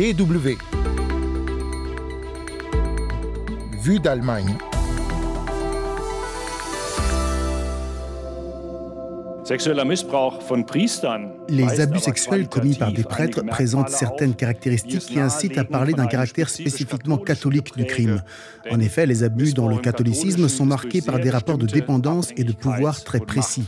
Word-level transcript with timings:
DW. 0.00 0.56
Vue 3.82 3.98
d'Allemagne. 3.98 4.56
Les 11.50 11.80
abus 11.82 11.98
sexuels 11.98 12.48
commis 12.48 12.76
par 12.76 12.92
des 12.94 13.02
prêtres 13.04 13.42
présentent 13.42 13.90
certaines 13.90 14.34
caractéristiques 14.34 15.00
qui 15.00 15.20
incitent 15.20 15.58
à 15.58 15.64
parler 15.64 15.92
d'un 15.92 16.06
caractère 16.06 16.48
spécifiquement 16.48 17.18
catholique 17.18 17.76
du 17.76 17.84
crime. 17.84 18.22
En 18.70 18.80
effet, 18.80 19.04
les 19.04 19.22
abus 19.22 19.52
dans 19.52 19.68
le 19.68 19.76
catholicisme 19.76 20.48
sont 20.48 20.64
marqués 20.64 21.02
par 21.02 21.18
des 21.18 21.28
rapports 21.28 21.58
de 21.58 21.66
dépendance 21.66 22.30
et 22.38 22.44
de 22.44 22.52
pouvoir 22.52 23.04
très 23.04 23.20
précis. 23.20 23.66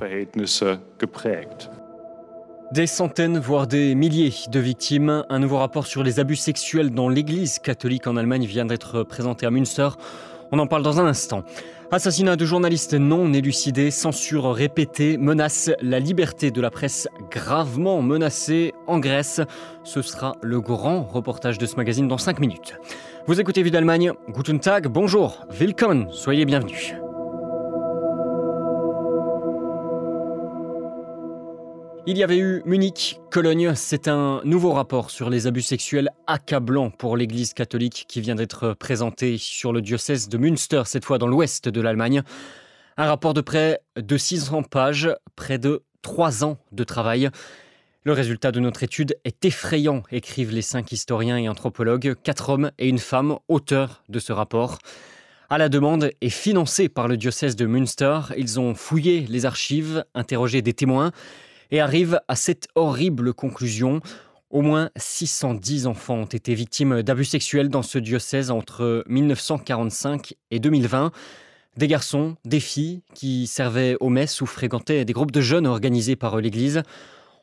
Des 2.72 2.86
centaines, 2.86 3.38
voire 3.38 3.66
des 3.66 3.94
milliers 3.94 4.32
de 4.48 4.58
victimes. 4.58 5.26
Un 5.28 5.38
nouveau 5.40 5.58
rapport 5.58 5.86
sur 5.86 6.02
les 6.02 6.20
abus 6.20 6.36
sexuels 6.36 6.88
dans 6.88 7.10
l'Église 7.10 7.58
catholique 7.58 8.06
en 8.06 8.16
Allemagne 8.16 8.46
vient 8.46 8.64
d'être 8.64 9.02
présenté 9.02 9.44
à 9.44 9.50
Münster. 9.50 9.90
On 10.52 10.58
en 10.58 10.66
parle 10.66 10.82
dans 10.82 10.98
un 10.98 11.04
instant. 11.04 11.44
Assassinat 11.90 12.34
de 12.36 12.46
journalistes 12.46 12.94
non 12.94 13.34
élucidés, 13.34 13.90
censure 13.90 14.50
répétée, 14.54 15.18
menace 15.18 15.70
la 15.82 15.98
liberté 15.98 16.50
de 16.50 16.62
la 16.62 16.70
presse 16.70 17.08
gravement 17.30 18.00
menacée 18.00 18.72
en 18.86 19.00
Grèce. 19.00 19.42
Ce 19.84 20.00
sera 20.00 20.36
le 20.40 20.62
grand 20.62 21.02
reportage 21.02 21.58
de 21.58 21.66
ce 21.66 21.76
magazine 21.76 22.08
dans 22.08 22.16
5 22.16 22.40
minutes. 22.40 22.76
Vous 23.26 23.38
écoutez 23.38 23.62
Vue 23.62 23.70
d'Allemagne, 23.70 24.12
Guten 24.30 24.60
Tag, 24.60 24.86
bonjour, 24.86 25.46
willkommen, 25.50 26.06
soyez 26.10 26.46
bienvenus. 26.46 26.94
Il 32.04 32.18
y 32.18 32.24
avait 32.24 32.38
eu 32.38 32.62
Munich, 32.66 33.20
Cologne. 33.30 33.76
C'est 33.76 34.08
un 34.08 34.40
nouveau 34.44 34.72
rapport 34.72 35.12
sur 35.12 35.30
les 35.30 35.46
abus 35.46 35.62
sexuels 35.62 36.10
accablants 36.26 36.90
pour 36.90 37.16
l'Église 37.16 37.54
catholique 37.54 38.06
qui 38.08 38.20
vient 38.20 38.34
d'être 38.34 38.74
présenté 38.74 39.38
sur 39.38 39.72
le 39.72 39.80
diocèse 39.80 40.28
de 40.28 40.36
Münster, 40.36 40.82
cette 40.84 41.04
fois 41.04 41.18
dans 41.18 41.28
l'ouest 41.28 41.68
de 41.68 41.80
l'Allemagne. 41.80 42.24
Un 42.96 43.06
rapport 43.06 43.34
de 43.34 43.40
près 43.40 43.82
de 43.94 44.16
600 44.16 44.64
pages, 44.64 45.14
près 45.36 45.58
de 45.58 45.84
3 46.02 46.42
ans 46.44 46.58
de 46.72 46.82
travail. 46.82 47.30
Le 48.02 48.12
résultat 48.12 48.50
de 48.50 48.58
notre 48.58 48.82
étude 48.82 49.16
est 49.24 49.44
effrayant, 49.44 50.02
écrivent 50.10 50.52
les 50.52 50.60
cinq 50.60 50.90
historiens 50.90 51.38
et 51.38 51.48
anthropologues, 51.48 52.16
quatre 52.24 52.50
hommes 52.50 52.72
et 52.80 52.88
une 52.88 52.98
femme, 52.98 53.36
auteurs 53.46 54.02
de 54.08 54.18
ce 54.18 54.32
rapport. 54.32 54.78
À 55.50 55.58
la 55.58 55.68
demande 55.68 56.10
et 56.20 56.30
financé 56.30 56.88
par 56.88 57.06
le 57.06 57.16
diocèse 57.16 57.54
de 57.54 57.66
Münster, 57.66 58.18
ils 58.36 58.58
ont 58.58 58.74
fouillé 58.74 59.24
les 59.28 59.46
archives, 59.46 60.04
interrogé 60.16 60.62
des 60.62 60.72
témoins 60.72 61.12
et 61.72 61.80
arrive 61.80 62.20
à 62.28 62.36
cette 62.36 62.68
horrible 62.76 63.34
conclusion. 63.34 64.00
Au 64.50 64.60
moins 64.60 64.90
610 64.96 65.86
enfants 65.86 66.18
ont 66.18 66.24
été 66.26 66.54
victimes 66.54 67.02
d'abus 67.02 67.24
sexuels 67.24 67.70
dans 67.70 67.82
ce 67.82 67.98
diocèse 67.98 68.50
entre 68.50 69.02
1945 69.08 70.34
et 70.50 70.60
2020. 70.60 71.10
Des 71.78 71.88
garçons, 71.88 72.36
des 72.44 72.60
filles 72.60 73.02
qui 73.14 73.46
servaient 73.46 73.96
aux 73.98 74.10
messes 74.10 74.42
ou 74.42 74.46
fréquentaient 74.46 75.06
des 75.06 75.12
groupes 75.14 75.32
de 75.32 75.40
jeunes 75.40 75.66
organisés 75.66 76.16
par 76.16 76.36
l'Église. 76.36 76.82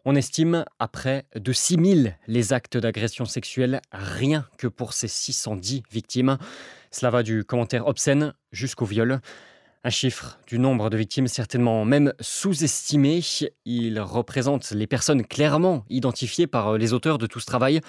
On 0.06 0.16
estime 0.16 0.64
à 0.78 0.88
près 0.88 1.26
de 1.36 1.52
6000 1.52 2.16
les 2.28 2.54
actes 2.54 2.78
d'agression 2.78 3.26
sexuelle 3.26 3.82
rien 3.92 4.46
que 4.60 4.68
pour 4.68 4.94
ces 4.94 5.08
610 5.08 5.82
victimes. 5.92 6.38
Cela 6.92 7.10
va 7.10 7.24
du 7.24 7.44
commentaire 7.44 7.88
obscène 7.88 8.36
jusqu'au 8.52 8.86
viol. 8.86 9.20
Un 9.86 9.92
chiffre 9.92 10.38
du 10.46 10.60
nombre 10.60 10.90
de 10.90 10.98
victimes 10.98 11.30
certainement 11.30 11.86
même 11.86 12.14
sous-estimé. 12.20 13.22
Il 13.64 14.02
représente 14.02 14.72
les 14.72 14.88
personnes 14.88 15.26
clairement 15.26 15.86
identifiées 15.90 16.48
par 16.48 16.78
les 16.78 16.92
auteurs 16.92 17.18
de 17.18 17.28
tout 17.28 17.40
ce 17.40 17.46
travail. 17.46 17.80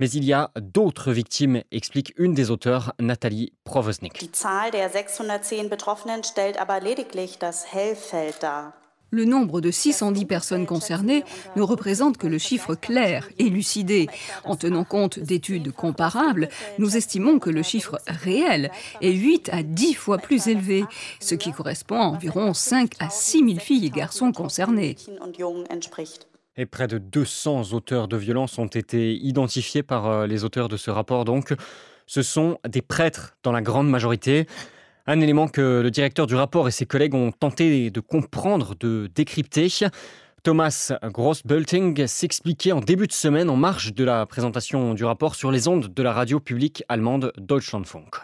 Mais 0.00 0.10
il 0.10 0.24
y 0.24 0.32
a 0.32 0.50
d'autres 0.60 1.12
victimes, 1.12 1.62
explique 1.70 2.12
une 2.16 2.34
des 2.34 2.50
auteurs, 2.50 2.94
Nathalie 2.98 3.52
Provosnik. 3.62 4.18
Die 4.18 4.32
Zahl 4.32 4.72
der 4.72 4.90
610 4.90 5.68
Betroffenen 5.68 6.24
stellt 6.24 6.58
aber 6.58 6.80
lediglich 6.80 7.38
das 7.38 7.72
Hellfeld 7.72 8.42
dar. 8.42 8.74
Le 9.10 9.24
nombre 9.24 9.60
de 9.60 9.70
610 9.70 10.24
personnes 10.24 10.66
concernées 10.66 11.22
ne 11.54 11.62
représente 11.62 12.18
que 12.18 12.26
le 12.26 12.38
chiffre 12.38 12.74
clair, 12.74 13.28
élucidé. 13.38 14.08
En 14.44 14.56
tenant 14.56 14.84
compte 14.84 15.20
d'études 15.20 15.72
comparables, 15.72 16.48
nous 16.78 16.96
estimons 16.96 17.38
que 17.38 17.50
le 17.50 17.62
chiffre 17.62 18.00
réel 18.06 18.70
est 19.00 19.12
8 19.12 19.50
à 19.52 19.62
10 19.62 19.94
fois 19.94 20.18
plus 20.18 20.48
élevé, 20.48 20.84
ce 21.20 21.36
qui 21.36 21.52
correspond 21.52 22.00
à 22.00 22.06
environ 22.06 22.52
5 22.52 22.94
à 22.98 23.08
6 23.08 23.44
000 23.46 23.58
filles 23.60 23.86
et 23.86 23.90
garçons 23.90 24.32
concernés. 24.32 24.96
Et 26.56 26.66
près 26.66 26.88
de 26.88 26.98
200 26.98 27.74
auteurs 27.74 28.08
de 28.08 28.16
violences 28.16 28.58
ont 28.58 28.66
été 28.66 29.14
identifiés 29.14 29.82
par 29.82 30.06
euh, 30.06 30.26
les 30.26 30.42
auteurs 30.42 30.68
de 30.68 30.76
ce 30.76 30.90
rapport. 30.90 31.24
Donc, 31.24 31.54
ce 32.06 32.22
sont 32.22 32.58
des 32.66 32.82
prêtres 32.82 33.36
dans 33.42 33.52
la 33.52 33.60
grande 33.60 33.88
majorité. 33.88 34.46
Un 35.08 35.20
élément 35.20 35.46
que 35.46 35.80
le 35.82 35.90
directeur 35.90 36.26
du 36.26 36.34
rapport 36.34 36.66
et 36.66 36.72
ses 36.72 36.84
collègues 36.84 37.14
ont 37.14 37.30
tenté 37.30 37.90
de 37.90 38.00
comprendre, 38.00 38.74
de 38.74 39.08
décrypter. 39.14 39.68
Thomas 40.42 40.92
Grossbulting 41.02 42.06
s'expliquait 42.06 42.72
en 42.72 42.80
début 42.80 43.06
de 43.06 43.12
semaine 43.12 43.48
en 43.48 43.56
marge 43.56 43.94
de 43.94 44.04
la 44.04 44.26
présentation 44.26 44.94
du 44.94 45.04
rapport 45.04 45.34
sur 45.34 45.50
les 45.52 45.68
ondes 45.68 45.92
de 45.92 46.02
la 46.02 46.12
radio 46.12 46.40
publique 46.40 46.82
allemande 46.88 47.32
Deutschlandfunk. 47.38 48.16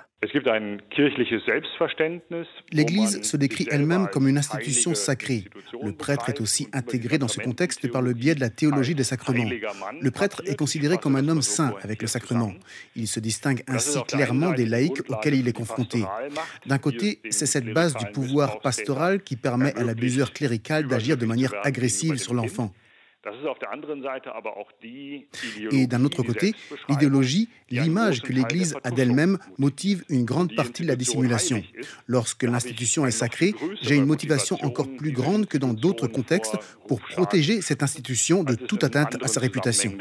L'Église 2.72 3.22
se 3.22 3.36
décrit 3.36 3.66
elle-même 3.70 4.06
comme 4.12 4.28
une 4.28 4.38
institution 4.38 4.94
sacrée. 4.94 5.44
Le 5.82 5.92
prêtre 5.92 6.28
est 6.28 6.40
aussi 6.40 6.68
intégré 6.72 7.18
dans 7.18 7.26
ce 7.26 7.40
contexte 7.40 7.90
par 7.90 8.02
le 8.02 8.12
biais 8.12 8.36
de 8.36 8.40
la 8.40 8.48
théologie 8.48 8.94
des 8.94 9.02
sacrements. 9.02 9.50
Le 10.00 10.10
prêtre 10.12 10.42
est 10.46 10.54
considéré 10.54 10.96
comme 10.98 11.16
un 11.16 11.28
homme 11.28 11.42
saint 11.42 11.74
avec 11.82 12.02
le 12.02 12.08
sacrement. 12.08 12.52
Il 12.94 13.08
se 13.08 13.18
distingue 13.18 13.64
ainsi 13.66 14.00
clairement 14.04 14.52
des 14.52 14.66
laïcs 14.66 15.10
auxquels 15.10 15.34
il 15.34 15.48
est 15.48 15.52
confronté. 15.52 16.04
D'un 16.66 16.78
côté, 16.78 17.18
c'est 17.30 17.46
cette 17.46 17.72
base 17.72 17.96
du 17.96 18.06
pouvoir 18.06 18.60
pastoral 18.60 19.22
qui 19.22 19.34
permet 19.34 19.74
à 19.74 19.82
l'abuseur 19.82 20.32
clérical 20.32 20.86
d'agir 20.86 21.16
de 21.16 21.26
manière 21.26 21.52
agressive 21.64 22.16
sur 22.18 22.34
l'enfant. 22.34 22.72
Et 25.70 25.86
d'un 25.86 26.04
autre 26.04 26.22
côté, 26.22 26.54
l'idéologie, 26.88 27.48
l'image 27.70 28.22
que 28.22 28.32
l'Église 28.32 28.74
a 28.82 28.90
d'elle-même 28.90 29.38
motive 29.58 30.04
une 30.08 30.24
grande 30.24 30.54
partie 30.54 30.82
de 30.82 30.88
la 30.88 30.96
dissimulation. 30.96 31.62
Lorsque 32.06 32.42
l'institution 32.42 33.06
est 33.06 33.12
sacrée, 33.12 33.54
j'ai 33.80 33.94
une 33.94 34.06
motivation 34.06 34.58
encore 34.62 34.88
plus 34.96 35.12
grande 35.12 35.46
que 35.46 35.58
dans 35.58 35.72
d'autres 35.72 36.08
contextes 36.08 36.56
pour 36.88 37.00
protéger 37.00 37.60
cette 37.60 37.82
institution 37.82 38.42
de 38.42 38.54
toute 38.54 38.82
atteinte 38.82 39.16
à 39.22 39.28
sa 39.28 39.40
réputation. 39.40 39.96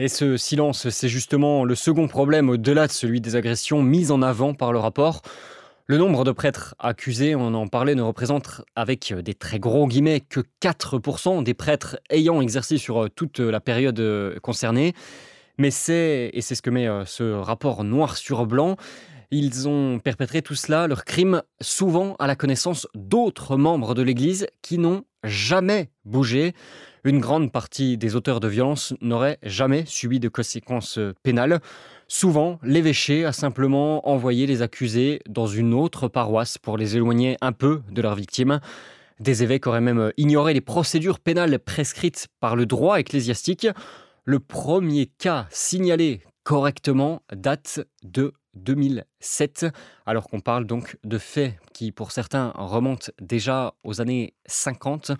Et 0.00 0.08
ce 0.08 0.36
silence, 0.36 0.88
c'est 0.90 1.08
justement 1.08 1.64
le 1.64 1.74
second 1.74 2.06
problème 2.06 2.48
au-delà 2.48 2.86
de 2.86 2.92
celui 2.92 3.20
des 3.20 3.34
agressions 3.34 3.82
mises 3.82 4.12
en 4.12 4.22
avant 4.22 4.54
par 4.54 4.72
le 4.72 4.78
rapport. 4.78 5.22
Le 5.90 5.96
nombre 5.96 6.22
de 6.22 6.32
prêtres 6.32 6.74
accusés, 6.78 7.34
on 7.34 7.54
en 7.54 7.66
parlait, 7.66 7.94
ne 7.94 8.02
représente 8.02 8.60
avec 8.76 9.14
des 9.14 9.32
très 9.32 9.58
gros 9.58 9.86
guillemets 9.86 10.20
que 10.20 10.40
4% 10.60 11.42
des 11.42 11.54
prêtres 11.54 11.98
ayant 12.10 12.42
exercé 12.42 12.76
sur 12.76 13.04
euh, 13.04 13.08
toute 13.08 13.40
la 13.40 13.58
période 13.58 13.98
euh, 13.98 14.38
concernée. 14.40 14.92
Mais 15.56 15.70
c'est, 15.70 16.28
et 16.34 16.42
c'est 16.42 16.54
ce 16.54 16.60
que 16.60 16.68
met 16.68 16.86
euh, 16.86 17.06
ce 17.06 17.32
rapport 17.32 17.84
noir 17.84 18.18
sur 18.18 18.44
blanc, 18.44 18.76
ils 19.30 19.66
ont 19.66 19.98
perpétré 19.98 20.42
tout 20.42 20.54
cela, 20.54 20.88
leur 20.88 21.06
crime, 21.06 21.42
souvent 21.62 22.16
à 22.18 22.26
la 22.26 22.36
connaissance 22.36 22.86
d'autres 22.94 23.56
membres 23.56 23.94
de 23.94 24.02
l'Église 24.02 24.46
qui 24.60 24.76
n'ont 24.76 25.04
jamais 25.24 25.88
bougé. 26.04 26.52
Une 27.02 27.18
grande 27.18 27.50
partie 27.50 27.96
des 27.96 28.14
auteurs 28.14 28.40
de 28.40 28.48
violences 28.48 28.92
n'auraient 29.00 29.38
jamais 29.42 29.84
subi 29.86 30.20
de 30.20 30.28
conséquences 30.28 30.98
pénales. 31.22 31.60
Souvent, 32.10 32.58
l'évêché 32.62 33.26
a 33.26 33.32
simplement 33.32 34.08
envoyé 34.08 34.46
les 34.46 34.62
accusés 34.62 35.20
dans 35.28 35.46
une 35.46 35.74
autre 35.74 36.08
paroisse 36.08 36.56
pour 36.56 36.78
les 36.78 36.96
éloigner 36.96 37.36
un 37.42 37.52
peu 37.52 37.82
de 37.90 38.00
leurs 38.00 38.14
victimes. 38.14 38.60
Des 39.20 39.42
évêques 39.42 39.66
auraient 39.66 39.82
même 39.82 40.10
ignoré 40.16 40.54
les 40.54 40.62
procédures 40.62 41.20
pénales 41.20 41.58
prescrites 41.58 42.28
par 42.40 42.56
le 42.56 42.64
droit 42.64 42.98
ecclésiastique. 42.98 43.68
Le 44.24 44.40
premier 44.40 45.06
cas 45.18 45.48
signalé 45.50 46.22
correctement 46.44 47.20
date 47.30 47.80
de 48.02 48.32
2007, 48.54 49.66
alors 50.06 50.28
qu'on 50.28 50.40
parle 50.40 50.64
donc 50.64 50.96
de 51.04 51.18
faits 51.18 51.56
qui, 51.74 51.92
pour 51.92 52.10
certains, 52.10 52.52
remontent 52.56 53.12
déjà 53.20 53.74
aux 53.84 54.00
années 54.00 54.32
50. 54.46 55.12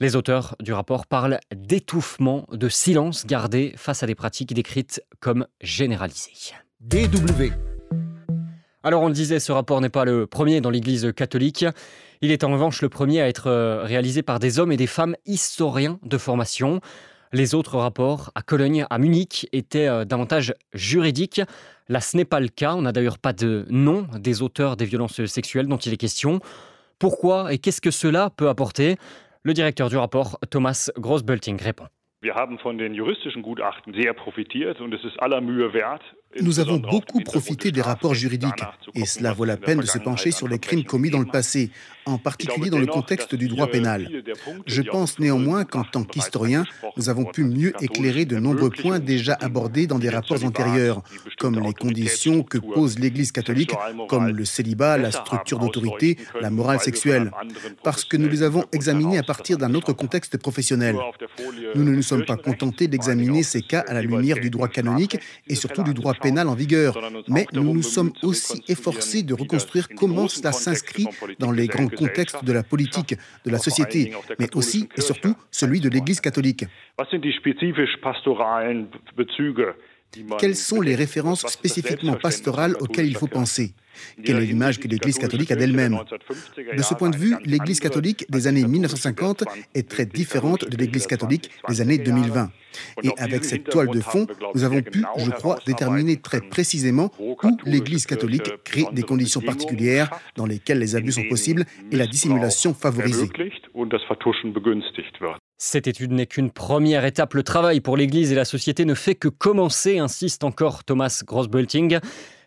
Les 0.00 0.16
auteurs 0.16 0.56
du 0.58 0.72
rapport 0.72 1.06
parlent 1.06 1.38
d'étouffement, 1.54 2.46
de 2.50 2.68
silence 2.68 3.26
gardé 3.26 3.72
face 3.76 4.02
à 4.02 4.06
des 4.06 4.16
pratiques 4.16 4.52
décrites 4.52 5.00
comme 5.20 5.46
généralisées. 5.60 6.32
DW. 6.80 7.52
Alors 8.82 9.02
on 9.02 9.08
le 9.08 9.14
disait, 9.14 9.38
ce 9.38 9.52
rapport 9.52 9.80
n'est 9.80 9.88
pas 9.88 10.04
le 10.04 10.26
premier 10.26 10.60
dans 10.60 10.70
l'Église 10.70 11.12
catholique. 11.16 11.64
Il 12.22 12.32
est 12.32 12.42
en 12.42 12.52
revanche 12.52 12.82
le 12.82 12.88
premier 12.88 13.20
à 13.20 13.28
être 13.28 13.46
euh, 13.46 13.84
réalisé 13.84 14.22
par 14.22 14.40
des 14.40 14.58
hommes 14.58 14.72
et 14.72 14.76
des 14.76 14.88
femmes 14.88 15.14
historiens 15.26 16.00
de 16.02 16.18
formation. 16.18 16.80
Les 17.32 17.54
autres 17.54 17.78
rapports, 17.78 18.32
à 18.34 18.42
Cologne, 18.42 18.86
à 18.90 18.98
Munich, 18.98 19.48
étaient 19.52 19.86
euh, 19.86 20.04
davantage 20.04 20.54
juridiques. 20.72 21.40
Là, 21.88 22.00
ce 22.00 22.16
n'est 22.16 22.24
pas 22.24 22.40
le 22.40 22.48
cas. 22.48 22.74
On 22.74 22.82
n'a 22.82 22.92
d'ailleurs 22.92 23.18
pas 23.18 23.32
de 23.32 23.64
nom 23.70 24.08
des 24.18 24.42
auteurs 24.42 24.76
des 24.76 24.86
violences 24.86 25.24
sexuelles 25.26 25.68
dont 25.68 25.76
il 25.76 25.92
est 25.92 25.98
question. 25.98 26.40
Pourquoi 26.98 27.52
et 27.52 27.58
qu'est-ce 27.58 27.80
que 27.80 27.90
cela 27.92 28.30
peut 28.30 28.48
apporter? 28.48 28.96
Le 29.44 29.52
directeur 29.52 29.90
du 29.90 29.96
rapport, 29.96 30.38
Thomas 30.50 30.90
Grossbulting, 30.98 31.60
répond. 31.60 31.86
Nous 36.40 36.60
avons 36.60 36.78
beaucoup 36.78 37.20
profité 37.20 37.70
des 37.70 37.80
rapports 37.80 38.14
juridiques 38.14 38.64
et 38.94 39.06
cela 39.06 39.32
vaut 39.32 39.44
la 39.44 39.56
peine 39.56 39.80
de 39.80 39.86
se 39.86 39.98
pencher 39.98 40.30
sur 40.30 40.48
les 40.48 40.58
crimes 40.58 40.84
commis 40.84 41.10
dans 41.10 41.20
le 41.20 41.26
passé, 41.26 41.70
en 42.06 42.18
particulier 42.18 42.70
dans 42.70 42.78
le 42.78 42.86
contexte 42.86 43.34
du 43.34 43.48
droit 43.48 43.68
pénal. 43.68 44.08
Je 44.66 44.82
pense 44.82 45.18
néanmoins 45.18 45.64
qu'en 45.64 45.84
tant 45.84 46.02
qu'historien, 46.02 46.64
nous 46.96 47.08
avons 47.08 47.24
pu 47.24 47.44
mieux 47.44 47.72
éclairer 47.80 48.24
de 48.24 48.36
nombreux 48.38 48.70
points 48.70 48.98
déjà 48.98 49.36
abordés 49.40 49.86
dans 49.86 49.98
des 49.98 50.10
rapports 50.10 50.44
antérieurs, 50.44 51.02
comme 51.38 51.60
les 51.60 51.72
conditions 51.72 52.42
que 52.42 52.58
pose 52.58 52.98
l'Église 52.98 53.32
catholique, 53.32 53.72
comme 54.08 54.28
le 54.28 54.44
célibat, 54.44 54.98
la 54.98 55.12
structure 55.12 55.58
d'autorité, 55.58 56.18
la 56.40 56.50
morale 56.50 56.80
sexuelle, 56.80 57.30
parce 57.82 58.04
que 58.04 58.16
nous 58.16 58.28
les 58.28 58.42
avons 58.42 58.64
examinés 58.72 59.18
à 59.18 59.22
partir 59.22 59.56
d'un 59.56 59.74
autre 59.74 59.92
contexte 59.92 60.36
professionnel. 60.36 60.96
Nous 61.74 61.84
ne 61.84 61.90
nous 61.90 62.02
sommes 62.02 62.24
pas 62.24 62.36
contentés 62.36 62.88
d'examiner 62.88 63.42
ces 63.42 63.62
cas 63.62 63.84
à 63.86 63.94
la 63.94 64.02
lumière 64.02 64.40
du 64.40 64.50
droit 64.50 64.68
canonique 64.68 65.18
et 65.46 65.54
surtout 65.54 65.82
du 65.82 65.94
droit 65.94 66.14
pénal 66.14 66.23
en 66.24 66.54
vigueur, 66.54 66.98
mais 67.28 67.46
nous 67.52 67.74
nous 67.74 67.82
sommes 67.82 68.12
aussi 68.22 68.62
efforcés 68.68 69.22
de 69.22 69.34
reconstruire 69.34 69.88
comment 69.96 70.28
cela 70.28 70.52
s'inscrit 70.52 71.06
dans 71.38 71.52
les 71.52 71.66
grands 71.66 71.88
contexte 71.88 72.44
de 72.44 72.52
la 72.52 72.62
politique, 72.62 73.14
de 73.44 73.50
la 73.50 73.58
société, 73.58 74.12
mais 74.38 74.48
aussi 74.54 74.88
et 74.96 75.00
surtout 75.00 75.34
celui 75.50 75.80
de 75.80 75.88
l'Église 75.88 76.20
catholique. 76.20 76.64
Quelles 80.38 80.56
sont 80.56 80.80
les 80.80 80.94
références 80.94 81.46
spécifiquement 81.46 82.14
pastorales 82.14 82.76
auxquelles 82.80 83.06
il 83.06 83.16
faut 83.16 83.26
penser 83.26 83.74
quelle 84.24 84.36
est 84.36 84.46
l'image 84.46 84.78
que 84.78 84.88
l'Église 84.88 85.18
catholique 85.18 85.50
a 85.50 85.56
d'elle-même 85.56 85.98
De 86.76 86.82
ce 86.82 86.94
point 86.94 87.10
de 87.10 87.16
vue, 87.16 87.36
l'Église 87.44 87.80
catholique 87.80 88.26
des 88.30 88.46
années 88.46 88.64
1950 88.64 89.44
est 89.74 89.88
très 89.88 90.06
différente 90.06 90.68
de 90.68 90.76
l'Église 90.76 91.06
catholique 91.06 91.50
des 91.68 91.80
années 91.80 91.98
2020. 91.98 92.50
Et 93.02 93.10
avec 93.18 93.44
cette 93.44 93.64
toile 93.64 93.88
de 93.88 94.00
fond, 94.00 94.26
nous 94.54 94.64
avons 94.64 94.82
pu, 94.82 95.04
je 95.16 95.30
crois, 95.30 95.58
déterminer 95.66 96.16
très 96.16 96.40
précisément 96.40 97.10
où 97.18 97.36
l'Église 97.64 98.06
catholique 98.06 98.50
crée 98.64 98.86
des 98.92 99.02
conditions 99.02 99.40
particulières 99.40 100.10
dans 100.36 100.46
lesquelles 100.46 100.78
les 100.78 100.96
abus 100.96 101.12
sont 101.12 101.28
possibles 101.28 101.64
et 101.92 101.96
la 101.96 102.06
dissimulation 102.06 102.74
favorisée. 102.74 103.28
Cette 105.56 105.86
étude 105.86 106.12
n'est 106.12 106.26
qu'une 106.26 106.50
première 106.50 107.04
étape. 107.04 107.34
Le 107.34 107.42
travail 107.42 107.80
pour 107.80 107.96
l'Église 107.96 108.32
et 108.32 108.34
la 108.34 108.44
société 108.44 108.84
ne 108.84 108.94
fait 108.94 109.14
que 109.14 109.28
commencer, 109.28 109.98
insiste 109.98 110.44
encore 110.44 110.84
Thomas 110.84 111.22
Grossbulting 111.24 112.00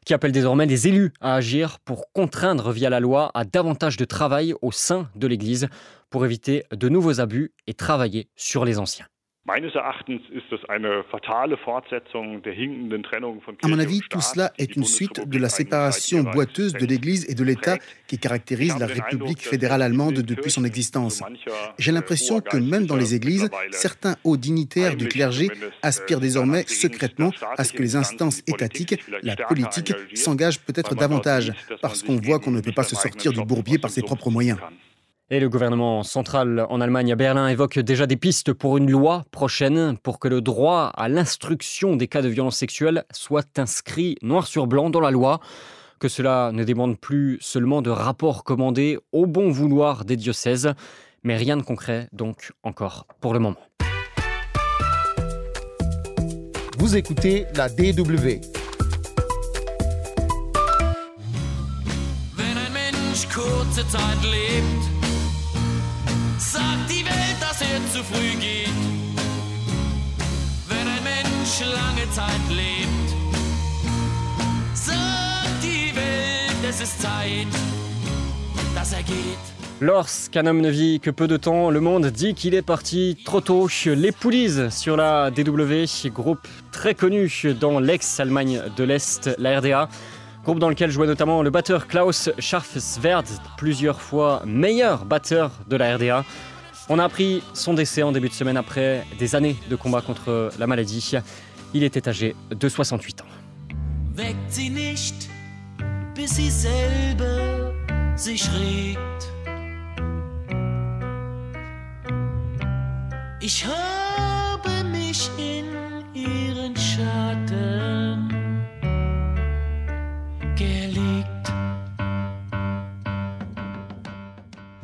qui 0.06 0.14
appelle 0.14 0.32
désormais 0.32 0.66
les 0.66 0.88
élus 0.88 1.12
à 1.20 1.36
agir 1.36 1.80
pour 1.80 2.12
contraindre 2.14 2.72
via 2.72 2.90
la 2.90 3.02
loi 3.02 3.30
à 3.34 3.44
davantage 3.44 3.98
de 3.98 4.06
travail 4.06 4.54
au 4.62 4.72
sein 4.72 5.10
de 5.16 5.28
l'Église 5.28 5.68
pour 6.10 6.24
éviter 6.24 6.64
de 6.72 6.88
nouveaux 6.88 7.20
abus 7.20 7.52
et 7.68 7.74
travailler 7.74 8.30
sur 8.38 8.64
les 8.64 8.80
anciens. 8.80 9.08
À 9.50 9.62
mon 13.68 13.80
avis, 13.80 14.02
tout 14.10 14.20
cela 14.20 14.52
est 14.58 14.76
une 14.76 14.84
suite 14.84 15.26
de 15.26 15.40
la 15.40 15.48
séparation 15.48 16.24
boiteuse 16.24 16.74
de 16.74 16.86
l'Église 16.86 17.26
et 17.30 17.34
de 17.34 17.46
l'État 17.46 17.78
qui 18.08 18.18
caractérise 18.18 18.78
la 18.78 18.88
République 18.88 19.42
fédérale 19.42 19.84
allemande 19.84 20.16
depuis 20.16 20.52
son 20.52 20.66
existence. 20.66 21.24
J'ai 21.80 21.94
l'impression 21.94 22.42
que 22.42 22.58
même 22.58 22.88
dans 22.88 22.98
les 22.98 23.16
églises, 23.16 23.50
certains 23.72 24.18
hauts 24.26 24.36
dignitaires 24.36 24.98
du 24.98 25.08
clergé 25.08 25.50
aspirent 25.82 26.20
désormais 26.20 26.66
secrètement 26.68 27.32
à 27.58 27.64
ce 27.64 27.72
que 27.72 27.82
les 27.82 27.96
instances 27.96 28.42
étatiques, 28.48 29.02
la 29.24 29.38
politique, 29.38 29.94
s'engagent 30.14 30.60
peut-être 30.60 30.94
davantage, 30.94 31.54
parce 31.82 32.04
qu'on 32.04 32.18
voit 32.18 32.40
qu'on 32.40 32.52
ne 32.52 32.60
peut 32.60 32.74
pas 32.74 32.84
se 32.84 32.98
sortir 32.98 33.32
du 33.32 33.46
bourbier 33.46 33.78
par 33.78 33.92
ses 33.92 34.02
propres 34.02 34.30
moyens. 34.30 34.60
Et 35.30 35.42
le 35.42 35.50
gouvernement 35.50 36.04
central 36.04 36.66
en 36.70 36.80
Allemagne, 36.80 37.12
à 37.12 37.18
Berlin, 37.18 37.50
évoque 37.50 37.80
déjà 37.80 38.08
des 38.08 38.16
pistes 38.16 38.54
pour 38.54 38.78
une 38.78 38.90
loi 38.90 39.26
prochaine 39.32 39.98
pour 40.02 40.20
que 40.20 40.30
le 40.30 40.40
droit 40.40 40.90
à 40.96 41.10
l'instruction 41.10 41.98
des 41.98 42.08
cas 42.08 42.22
de 42.22 42.30
violence 42.30 42.56
sexuelle 42.56 43.04
soit 43.12 43.60
inscrit 43.60 44.16
noir 44.22 44.48
sur 44.48 44.68
blanc 44.68 44.90
dans 44.90 45.02
la 45.02 45.12
loi, 45.12 45.42
que 46.00 46.08
cela 46.08 46.52
ne 46.54 46.64
demande 46.64 46.98
plus 46.98 47.40
seulement 47.42 47.82
de 47.82 47.90
rapports 47.90 48.46
commandés 48.46 49.00
au 49.12 49.26
bon 49.26 49.52
vouloir 49.52 50.06
des 50.06 50.16
diocèses, 50.16 50.74
mais 51.24 51.36
rien 51.36 51.58
de 51.58 51.62
concret 51.62 52.08
donc 52.14 52.54
encore 52.64 53.06
pour 53.20 53.34
le 53.34 53.40
moment. 53.40 53.60
Vous 56.78 56.96
écoutez 56.96 57.48
la 57.54 57.68
DW. 57.68 58.40
Lorsqu'un 79.80 80.48
homme 80.48 80.62
ne 80.62 80.70
vit 80.70 81.00
que 81.00 81.12
peu 81.12 81.28
de 81.28 81.38
temps, 81.38 81.70
le 81.70 81.80
monde 81.80 82.08
dit 82.08 82.34
qu'il 82.34 82.56
est 82.56 82.64
parti 82.64 83.18
trop 83.24 83.42
tôt. 83.42 83.68
Les 83.86 84.12
Poulies 84.12 84.72
sur 84.72 84.98
la 84.98 85.30
DW, 85.30 85.86
groupe 86.08 86.48
très 86.72 86.96
connu 86.96 87.32
dans 87.60 87.80
l'ex-Allemagne 87.80 88.62
de 88.76 88.84
l'Est, 88.84 89.30
la 89.38 89.60
RDA. 89.60 89.90
Groupe 90.48 90.60
dans 90.60 90.70
lequel 90.70 90.92
jouait 90.92 91.08
notamment 91.08 91.44
le 91.44 91.50
batteur 91.50 91.88
Klaus 91.88 92.30
Scharfswerd, 92.40 93.26
plusieurs 93.58 94.00
fois 94.00 94.44
meilleur 94.46 95.04
batteur 95.04 95.52
de 95.68 95.76
la 95.76 95.98
RDA. 95.98 96.24
On 96.88 97.00
a 97.00 97.04
appris 97.04 97.44
son 97.54 97.74
décès 97.74 98.02
en 98.02 98.14
début 98.14 98.30
de 98.30 98.34
semaine 98.34 98.56
après 98.56 99.06
des 99.20 99.36
années 99.36 99.58
de 99.70 99.76
combat 99.76 100.00
contre 100.00 100.52
la 100.58 100.66
maladie. 100.66 101.12
Il 101.74 101.84
était 101.84 102.08
âgé 102.08 102.34
de 102.50 102.70
68 102.70 103.24
ans. 103.24 103.26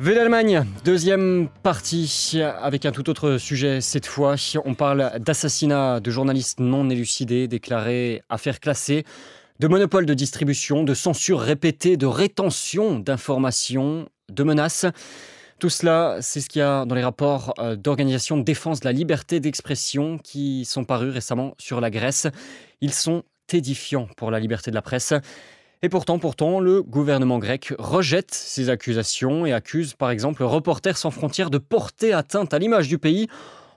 Vue 0.04 0.14
d'Allemagne, 0.14 0.66
deuxième 0.84 1.48
partie 1.62 2.38
avec 2.60 2.84
un 2.84 2.92
tout 2.92 3.08
autre 3.08 3.38
sujet 3.38 3.80
cette 3.80 4.04
fois. 4.04 4.34
On 4.66 4.74
parle 4.74 5.12
d'assassinat 5.18 5.98
de 6.00 6.10
journalistes 6.10 6.60
non 6.60 6.90
élucidés, 6.90 7.48
déclarés 7.48 8.20
affaires 8.28 8.60
classées, 8.60 9.04
de 9.60 9.66
monopole 9.66 10.04
de 10.04 10.12
distribution, 10.12 10.84
de 10.84 10.92
censure 10.92 11.40
répétée, 11.40 11.96
de 11.96 12.04
rétention 12.04 12.98
d'informations, 12.98 14.06
de 14.30 14.42
menaces. 14.42 14.84
Tout 15.58 15.70
cela, 15.70 16.18
c'est 16.20 16.42
ce 16.42 16.50
qu'il 16.50 16.60
y 16.60 16.62
a 16.62 16.84
dans 16.84 16.94
les 16.94 17.02
rapports 17.02 17.54
euh, 17.58 17.74
d'organisation 17.74 18.36
de 18.36 18.42
défense 18.42 18.80
de 18.80 18.84
la 18.84 18.92
liberté 18.92 19.40
d'expression 19.40 20.18
qui 20.18 20.66
sont 20.66 20.84
parus 20.84 21.14
récemment 21.14 21.54
sur 21.56 21.80
la 21.80 21.88
Grèce. 21.88 22.26
Ils 22.82 22.92
sont 22.92 23.22
édifiants 23.50 24.08
pour 24.18 24.30
la 24.30 24.38
liberté 24.38 24.70
de 24.70 24.76
la 24.76 24.82
presse. 24.82 25.14
Et 25.82 25.88
pourtant, 25.88 26.18
pourtant, 26.18 26.60
le 26.60 26.82
gouvernement 26.82 27.38
grec 27.38 27.74
rejette 27.78 28.32
ces 28.32 28.70
accusations 28.70 29.44
et 29.44 29.52
accuse 29.52 29.94
par 29.94 30.10
exemple 30.10 30.42
Reporters 30.42 30.96
sans 30.96 31.10
frontières 31.10 31.50
de 31.50 31.58
porter 31.58 32.12
atteinte 32.12 32.54
à 32.54 32.58
l'image 32.58 32.88
du 32.88 32.98
pays 32.98 33.28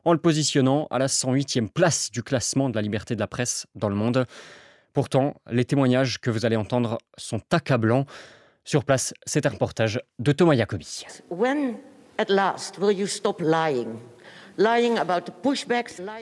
en 0.05 0.13
le 0.13 0.19
positionnant 0.19 0.87
à 0.89 0.99
la 0.99 1.07
108e 1.07 1.67
place 1.67 2.11
du 2.11 2.23
classement 2.23 2.69
de 2.69 2.75
la 2.75 2.81
liberté 2.81 3.15
de 3.15 3.19
la 3.19 3.27
presse 3.27 3.67
dans 3.75 3.89
le 3.89 3.95
monde. 3.95 4.25
Pourtant, 4.93 5.35
les 5.51 5.65
témoignages 5.65 6.19
que 6.19 6.29
vous 6.29 6.45
allez 6.45 6.55
entendre 6.55 6.97
sont 7.17 7.41
accablants. 7.51 8.05
Sur 8.63 8.85
place, 8.85 9.13
c'est 9.25 9.45
un 9.45 9.49
reportage 9.49 9.99
de 10.19 10.31
Thomas 10.31 10.55
Jacobi. 10.55 11.05
When 11.29 11.75
at 12.17 12.29
last 12.29 12.79
will 12.79 12.97
you 12.97 13.05
stop 13.05 13.41
lying? 13.41 13.99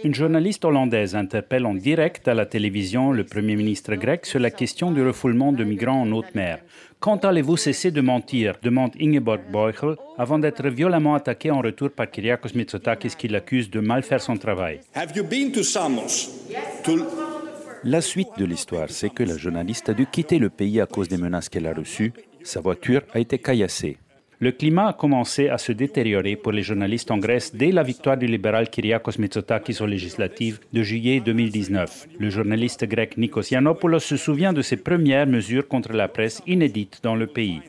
Une 0.04 0.14
journaliste 0.14 0.66
hollandaise 0.66 1.16
interpelle 1.16 1.66
en 1.66 1.74
direct 1.74 2.28
à 2.28 2.34
la 2.34 2.46
télévision 2.46 3.14
le 3.14 3.24
Premier 3.24 3.56
ministre 3.56 3.96
grec 3.96 4.26
sur 4.26 4.42
la 4.42 4.52
question 4.52 4.92
du 4.92 5.02
refoulement 5.08 5.54
de 5.54 5.64
migrants 5.64 6.02
en 6.02 6.12
haute 6.12 6.36
mer. 6.36 6.60
Quand 7.00 7.24
allez-vous 7.24 7.56
cesser 7.56 7.92
de 7.92 8.02
mentir? 8.02 8.56
demande 8.62 8.92
Ingeborg 9.00 9.40
Beuchel 9.50 9.96
avant 10.18 10.38
d'être 10.38 10.68
violemment 10.68 11.16
attaqué 11.16 11.50
en 11.50 11.62
retour 11.62 11.92
par 11.92 12.12
Kyriakos 12.12 12.56
Mitsotakis 12.56 13.16
qui 13.18 13.30
l'accuse 13.30 13.70
de 13.70 13.80
mal 13.80 14.04
faire 14.04 14.22
son 14.22 14.36
travail. 14.36 14.82
La 17.86 18.02
suite 18.02 18.30
de 18.38 18.46
l'histoire, 18.46 18.90
c'est 18.90 19.12
que 19.12 19.24
la 19.24 19.38
journaliste 19.38 19.88
a 19.88 19.94
dû 19.94 20.08
quitter 20.08 20.40
le 20.40 20.50
pays 20.50 20.82
à 20.82 20.88
cause 20.88 21.08
des 21.08 21.18
menaces 21.18 21.48
qu'elle 21.48 21.68
a 21.68 21.74
reçues. 21.74 22.12
Sa 22.44 22.60
voiture 22.60 23.02
a 23.14 23.20
été 23.20 23.38
caillassée. 23.38 23.98
Le 24.40 24.52
climat 24.52 24.90
a 24.90 24.94
commencé 24.94 25.48
à 25.48 25.58
se 25.58 25.72
détériorer 25.72 26.36
pour 26.36 26.52
les 26.52 26.62
journalistes 26.62 27.10
en 27.10 27.18
Grèce 27.18 27.56
dès 27.56 27.72
la 27.72 27.84
victoire 27.84 28.18
du 28.18 28.26
libéral 28.26 28.70
Kyriakos 28.70 29.18
Mitsotakis 29.18 29.82
aux 29.82 29.86
législatives 29.86 30.60
de 30.74 30.84
juillet 30.84 31.22
2019. 31.22 32.08
Le 32.20 32.30
journaliste 32.30 32.84
grec 32.86 33.18
Nikos 33.18 33.52
Yiannopoulos 33.52 34.00
se 34.00 34.18
souvient 34.18 34.52
de 34.52 34.62
ses 34.62 34.76
premières 34.76 35.26
mesures 35.26 35.70
contre 35.70 35.94
la 35.94 36.10
presse 36.10 36.42
inédites 36.48 37.00
dans 37.02 37.16
le 37.16 37.28
pays. 37.28 37.62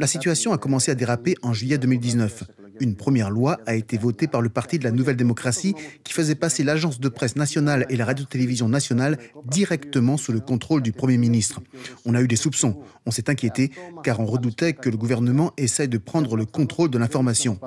La 0.00 0.06
situation 0.08 0.52
a 0.52 0.58
commencé 0.58 0.90
à 0.90 0.94
déraper 0.96 1.36
en 1.42 1.52
juillet 1.52 1.78
2019. 1.78 2.44
Une 2.80 2.96
première 2.96 3.30
loi 3.30 3.58
a 3.66 3.74
été 3.74 3.96
votée 3.98 4.26
par 4.26 4.40
le 4.40 4.48
Parti 4.48 4.78
de 4.78 4.84
la 4.84 4.90
Nouvelle 4.90 5.16
Démocratie 5.16 5.74
qui 6.02 6.12
faisait 6.12 6.34
passer 6.34 6.64
l'agence 6.64 7.00
de 7.00 7.08
presse 7.08 7.36
nationale 7.36 7.86
et 7.88 7.96
la 7.96 8.04
radio-télévision 8.04 8.68
nationale 8.68 9.18
directement 9.46 10.16
sous 10.16 10.32
le 10.32 10.40
contrôle 10.40 10.82
du 10.82 10.92
Premier 10.92 11.16
ministre. 11.16 11.60
On 12.04 12.14
a 12.14 12.22
eu 12.22 12.28
des 12.28 12.36
soupçons, 12.36 12.82
on 13.06 13.10
s'est 13.10 13.30
inquiété 13.30 13.70
car 14.02 14.20
on 14.20 14.26
redoutait 14.26 14.72
que 14.72 14.90
le 14.90 14.96
gouvernement 14.96 15.52
essaye 15.56 15.88
de 15.88 15.98
prendre 15.98 16.36
le 16.36 16.46
contrôle 16.46 16.90
de 16.90 16.98
l'information. 16.98 17.58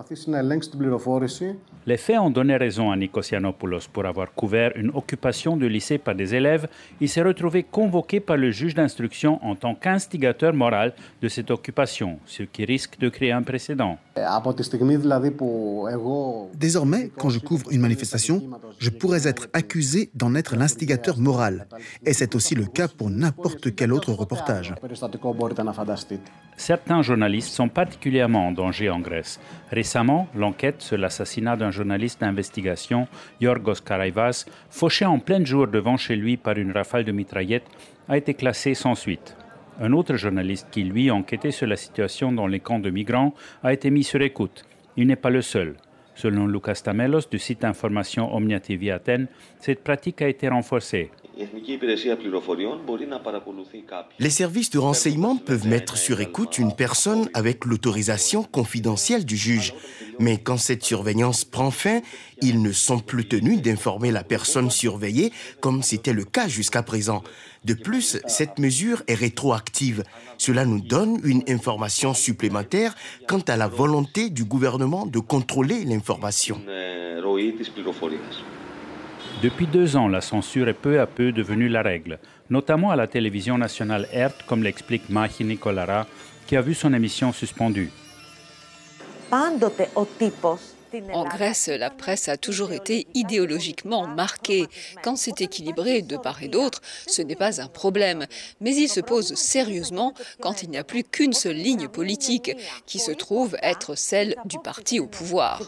Les 1.86 1.98
faits 1.98 2.20
ont 2.20 2.30
donné 2.30 2.58
raison 2.58 2.92
à 2.92 2.98
Nikos 2.98 3.32
Yiannopoulos 3.32 3.88
pour 3.94 4.06
avoir 4.06 4.34
couvert 4.34 4.74
une 4.76 4.92
occupation 4.94 5.56
de 5.56 5.66
lycée 5.66 5.98
par 5.98 6.16
des 6.16 6.36
élèves. 6.36 6.68
Il 7.00 7.08
s'est 7.08 7.22
retrouvé 7.22 7.64
convoqué 7.64 8.20
par 8.20 8.36
le 8.36 8.52
juge 8.52 8.76
d'instruction 8.76 9.44
en 9.44 9.56
tant 9.56 9.74
qu'instigateur 9.74 10.54
moral 10.54 10.94
de 11.22 11.30
cette 11.30 11.50
occupation, 11.50 12.20
ce 12.26 12.44
qui 12.44 12.66
risque 12.66 13.00
de 13.00 13.10
créer 13.10 13.32
un 13.32 13.44
précédent. 13.44 13.98
Désormais, 16.56 17.12
quand 17.18 17.30
je 17.30 17.40
couvre 17.40 17.72
une 17.72 17.82
manifestation, 17.82 18.44
je 18.80 18.90
pourrais 18.90 19.28
être 19.28 19.48
accusé 19.54 20.10
d'en 20.16 20.36
être 20.36 20.56
l'instigateur 20.56 21.18
moral. 21.20 21.68
Et 22.06 22.14
c'est 22.14 22.36
aussi 22.36 22.56
le 22.56 22.66
cas 22.66 22.88
pour 22.88 23.10
n'importe 23.10 23.76
quel 23.76 23.94
autre 23.94 24.12
reportage. 24.12 24.74
Certains 26.58 27.02
journalistes 27.02 27.54
sont 27.54 27.70
particulièrement 27.70 28.48
en 28.48 28.52
danger 28.52 28.90
en 28.90 29.00
Grèce. 29.00 29.40
Récemment, 29.72 30.28
l'enquête 30.36 30.82
sur 30.82 30.98
l'assassinat 30.98 31.56
d'un 31.56 31.72
journaliste 31.72 32.22
d'investigation, 32.22 33.08
Yorgos 33.42 33.82
Karaivas, 33.86 34.46
fauché 34.70 35.06
en 35.06 35.20
plein 35.20 35.44
jour 35.46 35.68
devant 35.68 35.98
chez 35.98 36.16
lui 36.16 36.38
par 36.38 36.58
une 36.58 36.72
rafale 36.72 37.06
de 37.06 37.12
mitraillettes, 37.12 37.68
a 38.10 38.18
été 38.18 38.34
classée 38.34 38.74
sans 38.74 38.96
suite. 38.96 39.36
Un 39.80 39.94
autre 39.94 40.16
journaliste 40.16 40.68
qui, 40.72 40.84
lui, 40.84 41.12
enquêtait 41.12 41.52
sur 41.52 41.68
la 41.68 41.76
situation 41.76 42.32
dans 42.32 42.48
les 42.48 42.60
camps 42.60 42.80
de 42.80 42.90
migrants 42.90 43.36
a 43.62 43.74
été 43.74 43.92
mis 43.92 44.04
sur 44.04 44.22
écoute. 44.22 44.66
Il 44.98 45.08
n'est 45.08 45.16
pas 45.16 45.30
le 45.30 45.42
seul. 45.42 45.76
Selon 46.16 46.48
Lucas 46.48 46.82
Tamelos 46.84 47.30
du 47.30 47.38
site 47.38 47.62
d'information 47.62 48.36
Omnia 48.36 48.60
TV 48.60 48.92
Athènes, 48.92 49.28
cette 49.60 49.84
pratique 49.84 50.24
a 50.24 50.28
été 50.28 50.50
renforcée. 50.50 51.12
Les 54.20 54.30
services 54.30 54.70
de 54.72 54.80
renseignement 54.80 55.36
peuvent 55.38 55.68
mettre 55.68 55.98
sur 55.98 56.20
écoute 56.20 56.58
une 56.58 56.74
personne 56.74 57.30
avec 57.34 57.66
l'autorisation 57.66 58.44
confidentielle 58.44 59.24
du 59.24 59.38
juge. 59.38 59.76
Mais 60.20 60.38
quand 60.38 60.58
cette 60.58 60.84
surveillance 60.84 61.46
prend 61.46 61.70
fin, 61.70 62.02
ils 62.42 62.62
ne 62.62 62.72
sont 62.72 63.00
plus 63.00 63.28
tenus 63.28 63.62
d'informer 63.62 64.12
la 64.12 64.24
personne 64.24 64.72
surveillée 64.72 65.32
comme 65.60 65.84
c'était 65.84 66.14
le 66.14 66.24
cas 66.24 66.48
jusqu'à 66.48 66.82
présent. 66.82 67.24
De 67.66 67.76
plus, 67.76 68.18
cette 68.28 68.58
mesure 68.58 69.04
est 69.08 69.14
rétroactive. 69.14 70.04
Cela 70.38 70.66
nous 70.66 70.80
donne 70.80 71.20
une 71.24 71.44
information 71.50 72.14
supplémentaire 72.16 72.96
quant 73.28 73.42
à 73.48 73.58
la 73.58 73.68
volonté 73.68 74.30
du 74.30 74.44
gouvernement 74.44 75.06
de 75.06 75.20
contrôler 75.20 75.84
l'information. 75.84 76.60
Depuis 79.42 79.68
deux 79.68 79.96
ans, 79.96 80.08
la 80.08 80.22
censure 80.22 80.68
est 80.68 80.74
peu 80.74 81.00
à 81.00 81.06
peu 81.06 81.32
devenue 81.32 81.70
la 81.70 81.82
règle, 81.82 82.20
notamment 82.50 82.92
à 82.92 82.96
la 82.96 83.08
télévision 83.08 83.58
nationale 83.58 84.08
ERT, 84.12 84.46
comme 84.48 84.64
l'explique 84.64 85.10
Mahi 85.10 85.44
Nicolara, 85.44 86.08
qui 86.48 86.56
a 86.56 86.62
vu 86.62 86.74
son 86.74 86.94
émission 86.94 87.32
suspendue. 87.32 87.92
En 91.14 91.26
Grèce, 91.26 91.68
la 91.68 91.90
presse 91.90 92.30
a 92.30 92.38
toujours 92.38 92.72
été 92.72 93.08
idéologiquement 93.14 94.08
marquée. 94.08 94.68
Quand 95.04 95.16
c'est 95.16 95.42
équilibré 95.42 96.02
de 96.02 96.18
part 96.18 96.44
et 96.44 96.48
d'autre, 96.48 96.82
ce 97.08 97.22
n'est 97.22 97.36
pas 97.36 97.62
un 97.62 97.68
problème. 97.68 98.26
Mais 98.62 98.76
il 98.76 98.88
se 98.88 99.02
pose 99.02 99.34
sérieusement 99.36 100.14
quand 100.42 100.64
il 100.64 100.70
n'y 100.70 100.78
a 100.78 100.84
plus 100.84 101.04
qu'une 101.04 101.34
seule 101.34 101.56
ligne 101.56 101.88
politique, 101.88 102.56
qui 102.86 103.00
se 103.00 103.12
trouve 103.12 103.58
être 103.62 103.96
celle 103.96 104.36
du 104.46 104.60
parti 104.60 105.00
au 105.00 105.08
pouvoir. 105.08 105.62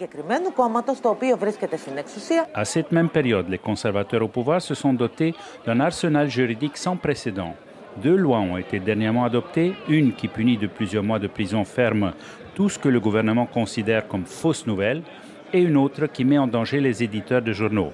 À 2.53 2.65
cette 2.65 2.91
même 2.91 3.09
période, 3.09 3.49
les 3.49 3.57
conservateurs 3.57 4.23
au 4.23 4.27
pouvoir 4.27 4.61
se 4.61 4.75
sont 4.75 4.93
dotés 4.93 5.33
d'un 5.65 5.79
arsenal 5.79 6.29
juridique 6.29 6.77
sans 6.77 6.95
précédent. 6.95 7.55
Deux 7.97 8.15
lois 8.15 8.39
ont 8.39 8.57
été 8.57 8.79
dernièrement 8.79 9.25
adoptées, 9.25 9.73
une 9.89 10.13
qui 10.13 10.27
punit 10.27 10.57
de 10.57 10.67
plusieurs 10.67 11.03
mois 11.03 11.19
de 11.19 11.27
prison 11.27 11.65
ferme 11.65 12.13
tout 12.59 12.67
ce 12.67 12.77
que 12.77 12.89
le 12.89 12.99
gouvernement 12.99 13.45
considère 13.45 14.05
comme 14.05 14.25
fausses 14.25 14.67
nouvelles, 14.67 15.01
et 15.53 15.61
une 15.61 15.77
autre 15.77 16.07
qui 16.07 16.25
met 16.25 16.37
en 16.37 16.45
danger 16.45 16.81
les 16.81 17.01
éditeurs 17.01 17.41
de 17.41 17.53
journaux. 17.53 17.93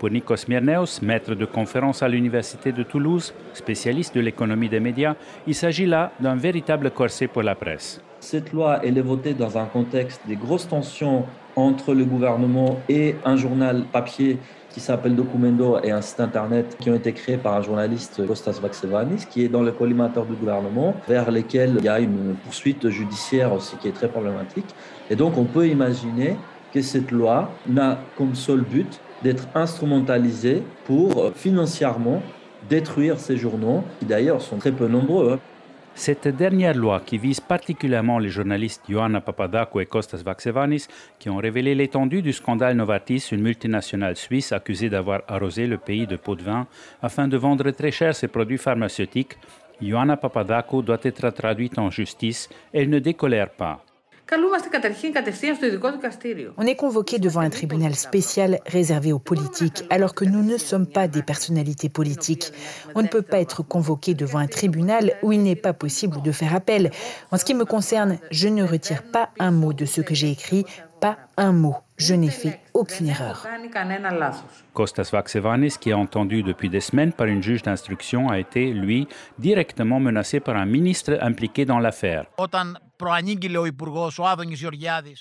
Pour 0.00 0.10
Nikos 0.10 0.48
Myrneos, 0.48 0.98
maître 1.02 1.36
de 1.36 1.44
conférence 1.44 2.02
à 2.02 2.08
l'Université 2.08 2.72
de 2.72 2.82
Toulouse, 2.82 3.32
spécialiste 3.54 4.12
de 4.16 4.20
l'économie 4.20 4.68
des 4.68 4.80
médias, 4.80 5.14
il 5.46 5.54
s'agit 5.54 5.86
là 5.86 6.10
d'un 6.18 6.34
véritable 6.34 6.90
corset 6.90 7.28
pour 7.28 7.44
la 7.44 7.54
presse. 7.54 8.02
Cette 8.18 8.52
loi, 8.52 8.84
est 8.84 8.90
votée 9.00 9.34
dans 9.34 9.56
un 9.56 9.66
contexte 9.66 10.22
des 10.26 10.34
grosses 10.34 10.66
tensions 10.66 11.24
entre 11.54 11.94
le 11.94 12.04
gouvernement 12.04 12.80
et 12.88 13.14
un 13.24 13.36
journal 13.36 13.84
papier 13.92 14.38
qui 14.72 14.80
s'appelle 14.80 15.14
Documento 15.14 15.78
et 15.82 15.90
un 15.90 16.00
site 16.00 16.20
internet 16.20 16.76
qui 16.80 16.90
ont 16.90 16.94
été 16.94 17.12
créés 17.12 17.36
par 17.36 17.54
un 17.54 17.62
journaliste, 17.62 18.26
Kostas 18.26 18.58
Vaxevanis, 18.60 19.26
qui 19.30 19.44
est 19.44 19.48
dans 19.48 19.62
le 19.62 19.72
collimateur 19.72 20.24
du 20.24 20.34
gouvernement, 20.34 20.94
vers 21.08 21.30
lesquels 21.30 21.76
il 21.78 21.84
y 21.84 21.88
a 21.88 22.00
une 22.00 22.34
poursuite 22.44 22.88
judiciaire 22.88 23.52
aussi 23.52 23.76
qui 23.76 23.88
est 23.88 23.92
très 23.92 24.08
problématique. 24.08 24.74
Et 25.10 25.16
donc 25.16 25.36
on 25.36 25.44
peut 25.44 25.68
imaginer 25.68 26.36
que 26.72 26.80
cette 26.80 27.10
loi 27.10 27.50
n'a 27.68 27.98
comme 28.16 28.34
seul 28.34 28.62
but 28.62 29.00
d'être 29.22 29.46
instrumentalisée 29.54 30.62
pour 30.84 31.22
euh, 31.22 31.32
financièrement 31.34 32.22
détruire 32.68 33.18
ces 33.18 33.36
journaux, 33.36 33.84
qui 33.98 34.06
d'ailleurs 34.06 34.40
sont 34.40 34.56
très 34.56 34.72
peu 34.72 34.88
nombreux. 34.88 35.38
Cette 35.94 36.26
dernière 36.26 36.74
loi, 36.74 37.00
qui 37.04 37.18
vise 37.18 37.40
particulièrement 37.40 38.18
les 38.18 38.30
journalistes 38.30 38.82
Ioanna 38.88 39.20
Papadako 39.20 39.80
et 39.80 39.86
Kostas 39.86 40.22
Vaxevanis, 40.24 40.86
qui 41.18 41.28
ont 41.28 41.36
révélé 41.36 41.74
l'étendue 41.74 42.22
du 42.22 42.32
scandale 42.32 42.76
Novartis, 42.76 43.28
une 43.30 43.42
multinationale 43.42 44.16
suisse 44.16 44.52
accusée 44.52 44.88
d'avoir 44.88 45.22
arrosé 45.28 45.66
le 45.66 45.78
pays 45.78 46.06
de 46.06 46.16
pots 46.16 46.34
de 46.34 46.42
vin 46.42 46.66
afin 47.02 47.28
de 47.28 47.36
vendre 47.36 47.70
très 47.70 47.90
cher 47.90 48.14
ses 48.14 48.28
produits 48.28 48.58
pharmaceutiques, 48.58 49.36
Ioanna 49.80 50.16
Papadako 50.16 50.82
doit 50.82 51.00
être 51.02 51.30
traduite 51.30 51.78
en 51.78 51.90
justice 51.90 52.48
elle 52.72 52.88
ne 52.88 52.98
décolère 52.98 53.50
pas. 53.50 53.84
On 56.56 56.66
est 56.66 56.76
convoqué 56.76 57.18
devant 57.18 57.40
un 57.40 57.50
tribunal 57.50 57.94
spécial 57.94 58.60
réservé 58.66 59.12
aux 59.12 59.18
politiques, 59.18 59.84
alors 59.90 60.14
que 60.14 60.24
nous 60.24 60.42
ne 60.42 60.56
sommes 60.56 60.86
pas 60.86 61.06
des 61.06 61.22
personnalités 61.22 61.90
politiques. 61.90 62.50
On 62.94 63.02
ne 63.02 63.08
peut 63.08 63.22
pas 63.22 63.40
être 63.40 63.62
convoqué 63.62 64.14
devant 64.14 64.38
un 64.38 64.46
tribunal 64.46 65.12
où 65.22 65.32
il 65.32 65.42
n'est 65.42 65.56
pas 65.56 65.74
possible 65.74 66.22
de 66.22 66.32
faire 66.32 66.54
appel. 66.54 66.90
En 67.30 67.36
ce 67.36 67.44
qui 67.44 67.54
me 67.54 67.64
concerne, 67.64 68.18
je 68.30 68.48
ne 68.48 68.64
retire 68.64 69.02
pas 69.02 69.30
un 69.38 69.50
mot 69.50 69.72
de 69.72 69.84
ce 69.84 70.00
que 70.00 70.14
j'ai 70.14 70.30
écrit, 70.30 70.64
pas 71.02 71.18
un 71.36 71.50
mot. 71.50 71.74
Je 71.98 72.14
n'ai 72.14 72.30
fait 72.30 72.60
aucune 72.74 73.08
erreur. 73.08 73.44
Kostas 74.72 75.10
Vaxevanis, 75.12 75.74
qui 75.80 75.90
est 75.90 75.94
entendu 75.94 76.44
depuis 76.44 76.70
des 76.70 76.80
semaines 76.80 77.12
par 77.12 77.26
une 77.26 77.42
juge 77.42 77.62
d'instruction, 77.62 78.28
a 78.28 78.38
été, 78.38 78.72
lui, 78.72 79.08
directement 79.38 79.98
menacé 79.98 80.38
par 80.38 80.56
un 80.56 80.64
ministre 80.64 81.18
impliqué 81.20 81.64
dans 81.64 81.80
l'affaire. 81.80 82.26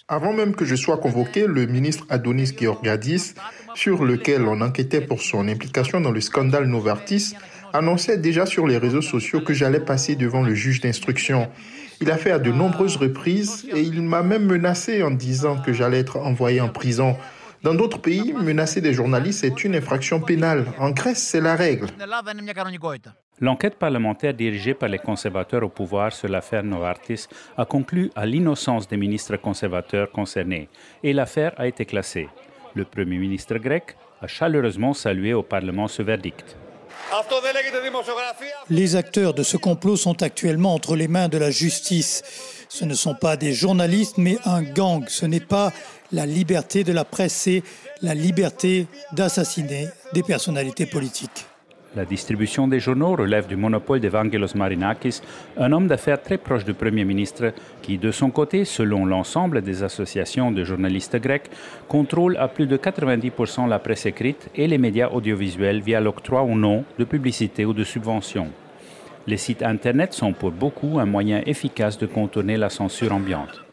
Avant 0.08 0.34
même 0.34 0.56
que 0.56 0.66
je 0.66 0.76
sois 0.76 0.98
convoqué, 0.98 1.48
le 1.48 1.66
ministre 1.66 2.06
Adonis 2.10 2.54
Georgiadis, 2.60 3.34
sur 3.74 4.06
lequel 4.06 4.44
on 4.44 4.62
enquêtait 4.62 5.02
pour 5.02 5.22
son 5.22 5.48
implication 5.48 6.00
dans 6.00 6.12
le 6.12 6.22
scandale 6.22 6.66
Novartis, 6.66 7.34
annonçait 7.74 8.18
déjà 8.18 8.46
sur 8.46 8.68
les 8.68 8.78
réseaux 8.78 9.02
sociaux 9.02 9.42
que 9.42 9.54
j'allais 9.54 9.80
passer 9.80 10.16
devant 10.16 10.44
le 10.44 10.54
juge 10.54 10.82
d'instruction. 10.82 11.50
Il 12.01 12.10
a 12.10 12.17
fait 12.17 12.31
à 12.31 12.39
de 12.39 12.51
nombreuses 12.51 12.98
reprises 12.98 13.67
et 13.72 13.81
il 13.81 14.01
m'a 14.01 14.24
même 14.24 14.46
menacé 14.46 15.03
en 15.03 15.12
disant 15.12 15.58
que 15.62 15.72
j'allais 15.72 16.00
être 16.00 16.17
envoyé 16.17 16.60
en 16.60 16.70
prison. 16.70 17.15
Dans 17.63 17.75
d'autres 17.75 18.00
pays, 18.00 18.34
menacer 18.34 18.81
des 18.81 18.91
journalistes 18.91 19.43
est 19.43 19.63
une 19.63 19.75
infraction 19.75 20.20
pénale. 20.20 20.65
En 20.79 20.89
Grèce, 20.89 21.22
c'est 21.22 21.41
la 21.41 21.55
règle. 21.55 21.86
L'enquête 23.39 23.77
parlementaire 23.77 24.34
dirigée 24.34 24.74
par 24.74 24.89
les 24.89 24.98
conservateurs 24.98 25.63
au 25.63 25.70
pouvoir 25.70 26.12
sur 26.12 26.27
l'affaire 26.27 26.63
Novartis 26.63 27.27
a 27.55 27.65
conclu 27.65 28.10
à 28.15 28.25
l'innocence 28.25 28.88
des 28.88 28.98
ministres 28.98 29.38
conservateurs 29.38 30.12
concernés 30.12 30.70
et 31.03 31.13
l'affaire 31.13 31.53
a 31.58 31.67
été 31.67 31.86
classée. 31.86 32.29
Le 32.74 32.84
Premier 32.84 33.17
ministre 33.20 33.58
grec 33.58 33.96
a 34.22 34.27
chaleureusement 34.27 34.93
salué 34.93 35.34
au 35.34 35.43
Parlement 35.43 35.88
ce 35.88 36.01
verdict. 36.01 36.58
Les 38.70 38.96
acteurs 38.96 39.34
de 39.34 39.43
ce 39.43 39.58
complot 39.58 39.98
sont 39.98 40.22
actuellement 40.24 40.74
entre 40.74 40.96
les 40.96 41.08
mains 41.08 41.27
de 41.27 41.38
la 41.38 41.51
justice. 41.51 42.24
Ce 42.70 42.86
ne 42.86 42.93
sont 42.93 43.15
pas 43.15 43.36
des 43.36 43.53
journalistes, 43.53 44.17
mais 44.17 44.38
un 44.46 44.62
gang. 44.62 45.05
Ce 45.08 45.25
n'est 45.25 45.39
pas 45.39 45.74
la 46.12 46.25
liberté 46.25 46.84
de 46.84 46.93
la 46.93 47.05
presse, 47.05 47.34
c'est 47.34 47.63
la 48.01 48.13
liberté 48.13 48.88
d'assassiner 49.13 49.88
des 50.13 50.24
personnalités 50.24 50.86
politiques. 50.86 51.46
La 51.94 52.06
distribution 52.06 52.70
des 52.70 52.80
journaux 52.80 53.18
relève 53.18 53.48
du 53.48 53.58
monopole 53.58 54.00
d'Evangelos 54.00 54.56
Marinakis, 54.56 55.20
un 55.58 55.74
homme 55.74 55.88
d'affaires 55.88 56.22
très 56.22 56.38
proche 56.38 56.64
du 56.64 56.74
Premier 56.74 57.04
ministre 57.04 57.54
qui, 57.82 57.98
de 57.98 58.12
son 58.12 58.30
côté, 58.30 58.64
selon 58.64 59.06
l'ensemble 59.06 59.62
des 59.62 59.84
associations 59.84 60.54
de 60.54 60.64
journalistes 60.64 61.18
grecs, 61.18 61.52
contrôle 61.90 62.38
à 62.38 62.48
plus 62.48 62.66
de 62.66 62.78
90% 62.78 63.68
la 63.68 63.80
presse 63.80 64.06
écrite 64.06 64.50
et 64.56 64.68
les 64.68 64.78
médias 64.78 65.10
audiovisuels 65.10 65.82
via 65.82 66.00
l'octroi 66.00 66.44
ou 66.44 66.56
non 66.56 66.86
de 66.98 67.04
publicité 67.04 67.66
ou 67.66 67.74
de 67.74 67.84
subventions. 67.84 68.48
Les 69.28 69.38
sites 69.38 69.62
Internet 69.62 70.14
sont 70.14 70.32
pour 70.32 70.52
beaucoup 70.52 70.98
un 70.98 71.06
moyen 71.06 71.42
efficace 71.46 71.98
de 71.98 72.06
contourner 72.06 72.56
la 72.56 72.70
censure 72.70 73.14
ambiante. 73.14 73.71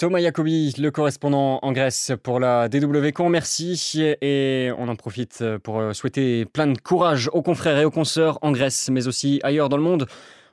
Thomas 0.00 0.20
Jacobi, 0.22 0.72
le 0.78 0.90
correspondant 0.90 1.58
en 1.60 1.72
Grèce 1.72 2.12
pour 2.22 2.40
la 2.40 2.70
DWCon, 2.70 3.28
merci. 3.28 4.00
Et 4.22 4.70
on 4.78 4.88
en 4.88 4.96
profite 4.96 5.44
pour 5.62 5.94
souhaiter 5.94 6.46
plein 6.46 6.68
de 6.68 6.78
courage 6.78 7.28
aux 7.34 7.42
confrères 7.42 7.76
et 7.76 7.84
aux 7.84 7.90
consoeurs 7.90 8.38
en 8.40 8.50
Grèce, 8.50 8.88
mais 8.90 9.08
aussi 9.08 9.40
ailleurs 9.42 9.68
dans 9.68 9.76
le 9.76 9.82
monde 9.82 10.06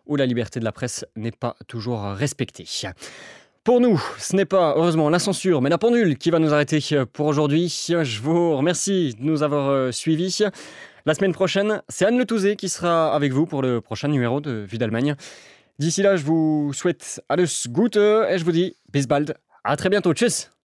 où 0.05 0.17
la 0.17 0.25
liberté 0.25 0.59
de 0.59 0.65
la 0.65 0.73
presse 0.73 1.05
n'est 1.15 1.31
pas 1.31 1.55
toujours 1.69 2.01
respectée. 2.01 2.65
Pour 3.63 3.79
nous, 3.79 4.03
ce 4.17 4.35
n'est 4.35 4.43
pas 4.43 4.73
heureusement 4.75 5.09
la 5.09 5.17
censure, 5.17 5.61
mais 5.61 5.69
la 5.69 5.77
pendule 5.77 6.17
qui 6.17 6.29
va 6.29 6.39
nous 6.39 6.53
arrêter 6.53 6.81
pour 7.13 7.27
aujourd'hui. 7.27 7.69
Je 7.87 8.21
vous 8.21 8.57
remercie 8.57 9.15
de 9.17 9.23
nous 9.23 9.43
avoir 9.43 9.93
suivis. 9.93 10.43
La 11.05 11.13
semaine 11.13 11.31
prochaine, 11.31 11.81
c'est 11.87 12.03
Anne 12.03 12.17
Le 12.17 12.25
Touzé 12.25 12.57
qui 12.57 12.67
sera 12.67 13.15
avec 13.15 13.31
vous 13.31 13.45
pour 13.45 13.61
le 13.61 13.79
prochain 13.79 14.09
numéro 14.09 14.41
de 14.41 14.65
Vue 14.69 14.77
d'Allemagne. 14.77 15.15
D'ici 15.79 16.01
là, 16.01 16.15
je 16.15 16.23
vous 16.23 16.71
souhaite 16.73 17.21
alles 17.29 17.47
Gute 17.67 17.97
et 17.97 18.37
je 18.37 18.43
vous 18.43 18.51
dis 18.51 18.75
bis 18.91 19.07
bald. 19.07 19.35
À 19.63 19.75
très 19.77 19.89
bientôt. 19.89 20.13
Tchuss 20.13 20.49